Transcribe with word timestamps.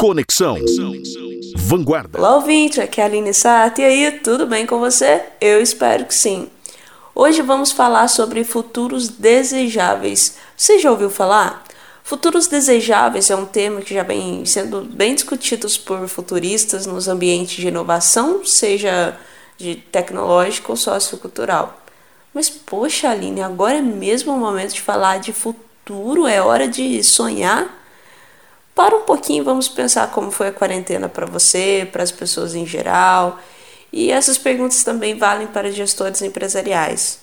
Conexão 0.00 0.56
Vanguarda. 1.56 2.18
Olá, 2.18 2.36
ouvinte, 2.36 2.80
aqui 2.80 3.02
é 3.02 3.04
a 3.04 3.06
Aline 3.06 3.34
Sato. 3.34 3.82
E 3.82 3.84
aí, 3.84 4.10
tudo 4.10 4.46
bem 4.46 4.64
com 4.64 4.78
você? 4.78 5.22
Eu 5.38 5.60
espero 5.60 6.06
que 6.06 6.14
sim. 6.14 6.48
Hoje 7.14 7.42
vamos 7.42 7.70
falar 7.70 8.08
sobre 8.08 8.42
futuros 8.42 9.08
desejáveis. 9.08 10.38
Você 10.56 10.78
já 10.78 10.90
ouviu 10.90 11.10
falar? 11.10 11.62
Futuros 12.02 12.46
desejáveis 12.46 13.28
é 13.28 13.36
um 13.36 13.44
termo 13.44 13.82
que 13.82 13.92
já 13.92 14.02
vem 14.02 14.42
sendo 14.46 14.80
bem 14.80 15.14
discutido 15.14 15.68
por 15.84 16.08
futuristas 16.08 16.86
nos 16.86 17.06
ambientes 17.06 17.56
de 17.56 17.68
inovação, 17.68 18.42
seja 18.42 19.14
de 19.58 19.74
tecnológico 19.74 20.72
ou 20.72 20.76
sociocultural. 20.76 21.78
Mas, 22.32 22.48
poxa, 22.48 23.10
Aline, 23.10 23.42
agora 23.42 23.76
é 23.76 23.82
mesmo 23.82 24.32
o 24.32 24.38
momento 24.38 24.72
de 24.72 24.80
falar 24.80 25.18
de 25.18 25.34
futuro? 25.34 26.26
É 26.26 26.40
hora 26.40 26.66
de 26.66 27.04
sonhar? 27.04 27.79
Para 28.80 28.96
um 28.96 29.02
pouquinho, 29.02 29.44
vamos 29.44 29.68
pensar 29.68 30.10
como 30.10 30.30
foi 30.30 30.46
a 30.46 30.52
quarentena 30.52 31.06
para 31.06 31.26
você, 31.26 31.86
para 31.92 32.02
as 32.02 32.10
pessoas 32.10 32.54
em 32.54 32.64
geral. 32.64 33.38
E 33.92 34.10
essas 34.10 34.38
perguntas 34.38 34.82
também 34.82 35.18
valem 35.18 35.46
para 35.48 35.70
gestores 35.70 36.22
empresariais. 36.22 37.18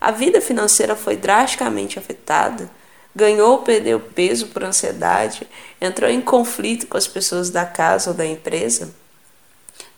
A 0.00 0.10
vida 0.10 0.40
financeira 0.40 0.96
foi 0.96 1.14
drasticamente 1.14 1.98
afetada, 1.98 2.70
ganhou 3.14 3.50
ou 3.50 3.58
perdeu 3.58 4.00
peso 4.00 4.46
por 4.46 4.64
ansiedade, 4.64 5.46
entrou 5.78 6.08
em 6.08 6.22
conflito 6.22 6.86
com 6.86 6.96
as 6.96 7.06
pessoas 7.06 7.50
da 7.50 7.66
casa 7.66 8.08
ou 8.08 8.16
da 8.16 8.24
empresa. 8.24 8.94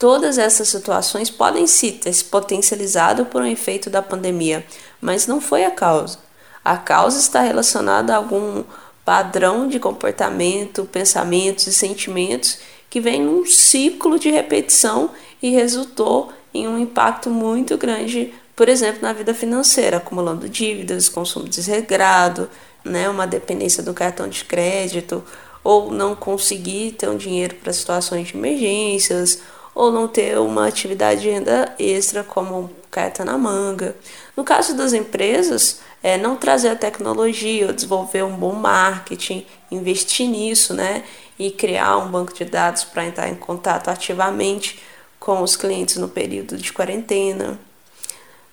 Todas 0.00 0.36
essas 0.36 0.68
situações 0.68 1.30
podem 1.30 1.68
sim 1.68 1.92
ter 1.92 2.12
se 2.12 2.24
potencializado 2.24 3.24
por 3.24 3.40
um 3.40 3.46
efeito 3.46 3.88
da 3.88 4.02
pandemia, 4.02 4.66
mas 5.00 5.28
não 5.28 5.40
foi 5.40 5.64
a 5.64 5.70
causa. 5.70 6.18
A 6.64 6.76
causa 6.76 7.20
está 7.20 7.40
relacionada 7.40 8.12
a 8.12 8.16
algum 8.16 8.64
padrão 9.08 9.66
de 9.66 9.80
comportamento, 9.80 10.84
pensamentos 10.84 11.66
e 11.66 11.72
sentimentos 11.72 12.58
que 12.90 13.00
vem 13.00 13.22
num 13.22 13.46
ciclo 13.46 14.18
de 14.18 14.28
repetição 14.28 15.12
e 15.42 15.48
resultou 15.48 16.30
em 16.52 16.68
um 16.68 16.78
impacto 16.78 17.30
muito 17.30 17.78
grande, 17.78 18.34
por 18.54 18.68
exemplo, 18.68 19.00
na 19.00 19.14
vida 19.14 19.32
financeira, 19.32 19.96
acumulando 19.96 20.46
dívidas, 20.46 21.08
consumo 21.08 21.48
desregrado, 21.48 22.50
né, 22.84 23.08
uma 23.08 23.26
dependência 23.26 23.82
do 23.82 23.94
cartão 23.94 24.28
de 24.28 24.44
crédito, 24.44 25.24
ou 25.64 25.90
não 25.90 26.14
conseguir 26.14 26.92
ter 26.92 27.08
um 27.08 27.16
dinheiro 27.16 27.54
para 27.54 27.72
situações 27.72 28.28
de 28.28 28.36
emergências, 28.36 29.40
ou 29.74 29.90
não 29.90 30.06
ter 30.06 30.38
uma 30.38 30.66
atividade 30.66 31.22
de 31.22 31.30
renda 31.30 31.74
extra 31.78 32.22
como 32.22 32.70
carta 32.90 33.24
na 33.24 33.38
manga. 33.38 33.96
No 34.36 34.44
caso 34.44 34.76
das 34.76 34.92
empresas, 34.92 35.80
é, 36.02 36.16
não 36.16 36.36
trazer 36.36 36.68
a 36.68 36.76
tecnologia, 36.76 37.72
desenvolver 37.72 38.22
um 38.22 38.36
bom 38.36 38.52
marketing, 38.52 39.44
investir 39.70 40.28
nisso, 40.28 40.74
né? 40.74 41.04
E 41.38 41.50
criar 41.50 41.98
um 41.98 42.10
banco 42.10 42.34
de 42.34 42.44
dados 42.44 42.84
para 42.84 43.04
entrar 43.04 43.28
em 43.28 43.34
contato 43.34 43.88
ativamente 43.88 44.78
com 45.18 45.42
os 45.42 45.56
clientes 45.56 45.96
no 45.96 46.08
período 46.08 46.56
de 46.56 46.72
quarentena. 46.72 47.58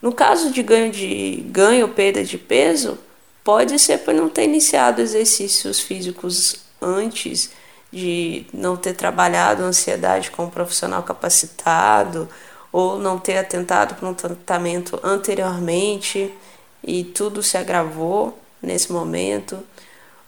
No 0.02 0.12
caso 0.12 0.52
de 0.52 0.62
ganho 0.62 0.92
de 0.92 1.44
ganho 1.48 1.88
ou 1.88 1.92
perda 1.92 2.24
de 2.24 2.38
peso, 2.38 2.98
pode 3.44 3.78
ser 3.80 4.00
por 4.00 4.14
não 4.14 4.30
ter 4.30 4.44
iniciado 4.44 5.02
exercícios 5.02 5.80
físicos 5.80 6.58
antes, 6.82 7.52
de 7.92 8.46
não 8.54 8.76
ter 8.76 8.94
trabalhado 8.94 9.64
a 9.64 9.68
ansiedade 9.68 10.32
com 10.32 10.46
um 10.46 10.50
profissional 10.50 11.02
capacitado, 11.04 12.28
ou 12.72 13.00
não 13.00 13.18
ter 13.18 13.38
atentado 13.38 13.96
para 13.96 14.10
um 14.10 14.14
tratamento 14.14 15.00
anteriormente 15.02 16.34
e 16.86 17.04
tudo 17.04 17.42
se 17.42 17.58
agravou 17.58 18.38
nesse 18.62 18.92
momento. 18.92 19.60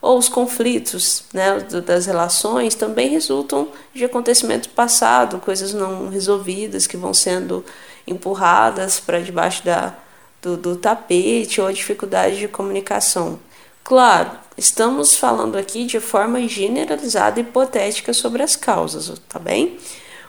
Ou 0.02 0.17
os 0.17 0.30
conflitos 0.30 1.23
né, 1.33 1.59
das 1.86 2.05
relações 2.05 2.75
também 2.75 3.09
resultam 3.09 3.69
de 3.94 4.05
acontecimentos 4.05 4.67
passados, 4.67 5.41
coisas 5.41 5.73
não 5.73 6.09
resolvidas 6.09 6.86
que 6.86 6.97
vão 6.97 7.14
sendo 7.14 7.66
empurradas 8.05 8.99
para 8.99 9.19
debaixo 9.19 9.66
da, 9.66 9.94
do, 10.41 10.55
do 10.55 10.75
tapete 10.75 11.59
ou 11.59 11.67
a 11.67 11.71
dificuldade 11.71 12.37
de 12.37 12.48
comunicação. 12.48 13.39
Claro, 13.83 14.32
estamos 14.58 15.15
falando 15.15 15.58
aqui 15.58 15.86
de 15.86 15.99
forma 15.99 16.45
generalizada 16.48 17.39
e 17.39 17.43
hipotética 17.43 18.14
sobre 18.14 18.43
as 18.43 18.55
causas, 18.55 19.20
tá 19.27 19.39
bem? 19.39 19.77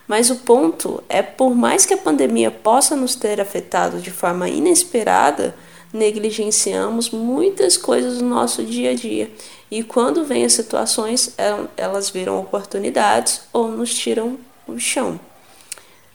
Mas 0.06 0.30
o 0.30 0.36
ponto 0.36 1.03
é, 1.08 1.20
por 1.22 1.54
mais 1.54 1.84
que 1.84 1.92
a 1.92 1.98
pandemia 1.98 2.50
possa 2.50 2.97
nos 2.97 3.14
ter 3.14 3.41
afetado 3.41 3.98
de 3.98 4.10
forma 4.10 4.48
inesperada, 4.48 5.54
negligenciamos 5.93 7.10
muitas 7.10 7.76
coisas 7.76 8.19
do 8.19 8.25
nosso 8.25 8.62
dia 8.65 8.91
a 8.91 8.94
dia. 8.94 9.31
E 9.71 9.82
quando 9.82 10.25
vêm 10.25 10.44
as 10.44 10.53
situações, 10.53 11.34
elas 11.76 12.10
viram 12.10 12.38
oportunidades 12.41 13.43
ou 13.53 13.69
nos 13.69 13.94
tiram 13.94 14.38
o 14.66 14.78
chão 14.78 15.19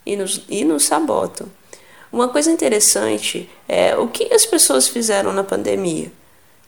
e 0.05 0.15
nos, 0.15 0.43
e 0.49 0.63
nos 0.63 0.85
sabotam. 0.85 1.47
Uma 2.11 2.29
coisa 2.29 2.51
interessante 2.51 3.49
é 3.67 3.95
o 3.97 4.07
que 4.07 4.31
as 4.33 4.45
pessoas 4.45 4.87
fizeram 4.87 5.33
na 5.33 5.43
pandemia. 5.43 6.11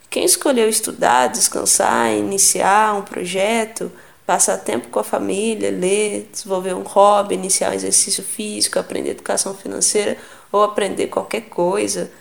Quem 0.10 0.24
escolheu 0.26 0.68
estudar, 0.68 1.28
descansar, 1.28 2.12
iniciar 2.14 2.96
um 2.96 3.02
projeto, 3.02 3.92
passar 4.26 4.58
tempo 4.58 4.88
com 4.88 5.00
a 5.00 5.04
família, 5.04 5.70
ler, 5.70 6.30
desenvolver 6.32 6.74
um 6.74 6.82
hobby, 6.82 7.36
iniciar 7.36 7.72
um 7.72 7.76
exercício 7.76 8.24
físico, 8.24 8.80
aprender 8.80 9.12
educação 9.12 9.54
financeira 9.54 10.18
ou 10.52 10.64
aprender 10.64 11.08
qualquer 11.08 11.42
coisa, 11.42 12.12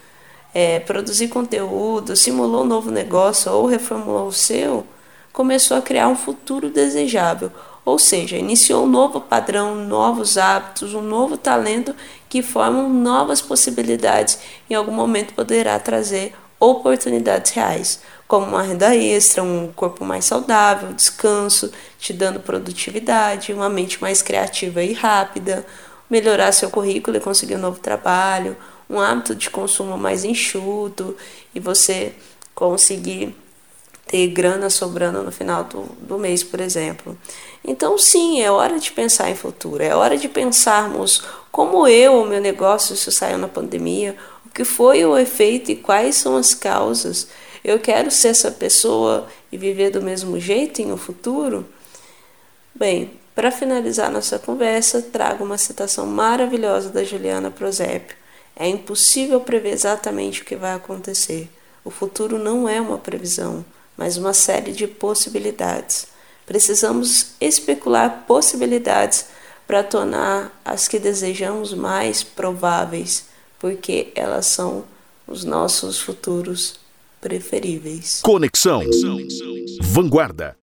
é, 0.54 0.78
produzir 0.78 1.28
conteúdo, 1.28 2.15
simulou 2.15 2.62
um 2.62 2.66
novo 2.66 2.91
negócio 2.91 3.53
ou 3.53 3.66
reformulou 3.66 4.28
o 4.28 4.32
seu, 4.32 4.87
começou 5.32 5.76
a 5.76 5.82
criar 5.82 6.09
um 6.09 6.16
futuro 6.16 6.70
desejável. 6.70 7.50
Ou 7.84 7.98
seja, 7.98 8.37
iniciou 8.37 8.84
um 8.84 8.88
novo 8.88 9.20
padrão, 9.20 9.75
novos 9.75 10.38
hábitos, 10.38 10.94
um 10.94 11.03
novo 11.03 11.37
talento 11.37 11.94
que 12.31 12.41
formam 12.41 12.88
novas 12.88 13.43
possibilidades. 13.43 14.38
Em 14.70 14.75
algum 14.75 14.93
momento 14.93 15.34
poderá 15.34 15.78
trazer 15.78 16.32
oportunidades 16.59 17.53
reais, 17.53 18.00
como 18.26 18.47
uma 18.47 18.62
renda 18.62 18.97
extra, 18.97 19.43
um 19.43 19.70
corpo 19.75 20.03
mais 20.03 20.25
saudável, 20.25 20.94
descanso, 20.94 21.70
te 21.98 22.12
dando 22.12 22.41
produtividade, 22.41 23.53
uma 23.53 23.69
mente 23.69 24.00
mais 24.00 24.22
criativa 24.22 24.82
e 24.82 24.94
rápida, 24.94 25.66
melhorar 26.09 26.53
seu 26.53 26.70
currículo 26.70 27.19
e 27.19 27.20
conseguir 27.20 27.56
um 27.56 27.60
novo 27.60 27.81
trabalho, 27.81 28.56
um 28.89 29.00
hábito 29.00 29.34
de 29.34 29.50
consumo 29.50 29.97
mais 29.97 30.25
enxuto 30.25 31.17
e 31.55 31.61
você 31.61 32.12
conseguir 32.55 33.34
ter 34.06 34.28
grana 34.28 34.69
sobrando 34.69 35.22
no 35.22 35.33
final 35.33 35.65
do, 35.65 35.83
do 36.00 36.19
mês, 36.19 36.43
por 36.43 36.61
exemplo. 36.61 37.19
Então, 37.65 37.97
sim, 37.97 38.43
é 38.43 38.50
hora 38.50 38.78
de 38.78 38.93
pensar 38.93 39.31
em 39.31 39.34
futuro, 39.34 39.83
é 39.83 39.94
hora 39.94 40.17
de 40.17 40.28
pensarmos 40.28 41.23
como 41.50 41.87
eu, 41.87 42.21
o 42.21 42.27
meu 42.27 42.41
negócio, 42.41 42.97
se 42.97 43.11
saiu 43.11 43.39
na 43.39 43.49
pandemia, 43.49 44.17
o 44.44 44.50
que 44.50 44.65
foi 44.65 45.05
o 45.05 45.17
efeito 45.17 45.71
e 45.71 45.77
quais 45.77 46.17
são 46.17 46.37
as 46.37 46.53
causas. 46.53 47.28
Eu 47.65 47.78
quero 47.78 48.11
ser 48.11 48.28
essa 48.28 48.50
pessoa 48.50 49.27
e 49.50 49.56
viver 49.56 49.91
do 49.91 50.03
mesmo 50.03 50.39
jeito 50.39 50.83
em 50.83 50.93
um 50.93 50.97
futuro? 50.97 51.65
Bem, 52.75 53.19
para 53.34 53.50
finalizar 53.50 54.11
nossa 54.11 54.39
conversa, 54.39 55.00
trago 55.00 55.44
uma 55.44 55.56
citação 55.56 56.06
maravilhosa 56.06 56.91
da 56.91 57.03
Juliana 57.03 57.50
Prosépio. 57.50 58.17
É 58.56 58.69
impossível 58.69 59.41
prever 59.41 59.72
exatamente 59.72 60.42
o 60.42 60.44
que 60.44 60.56
vai 60.56 60.75
acontecer. 60.75 61.50
O 61.84 61.91
futuro 61.91 62.38
não 62.38 62.69
é 62.69 62.81
uma 62.81 62.98
previsão, 62.98 63.65
mas 63.97 64.16
uma 64.16 64.32
série 64.32 64.72
de 64.72 64.87
possibilidades. 64.87 66.06
Precisamos 66.47 67.32
especular 67.41 68.25
possibilidades 68.26 69.26
para 69.66 69.82
tornar 69.82 70.60
as 70.64 70.87
que 70.87 70.98
desejamos 70.98 71.72
mais 71.72 72.22
prováveis, 72.22 73.26
porque 73.59 74.12
elas 74.14 74.47
são 74.47 74.84
os 75.26 75.43
nossos 75.43 76.00
futuros 76.00 76.78
preferíveis. 77.20 78.20
Conexão 78.22 78.82
Vanguarda. 79.81 80.56